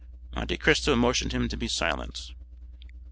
[0.33, 2.31] Monte Cristo motioned him to be silent.